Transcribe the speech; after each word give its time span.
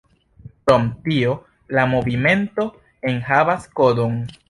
Krom 0.69 0.87
tio 1.03 1.35
la 1.79 1.85
movimento 1.93 2.69
enhavas 3.15 3.73
kodon. 3.83 4.23